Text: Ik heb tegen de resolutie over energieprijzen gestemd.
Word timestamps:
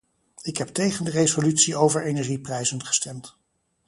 Ik 0.41 0.57
heb 0.57 0.67
tegen 0.67 1.05
de 1.05 1.11
resolutie 1.11 1.75
over 1.75 2.05
energieprijzen 2.05 2.85
gestemd. 2.85 3.37